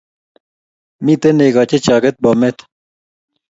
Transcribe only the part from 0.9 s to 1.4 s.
Miten